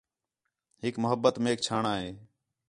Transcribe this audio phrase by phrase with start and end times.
[0.81, 2.09] ہِک محبت میک چھاݨاں ہے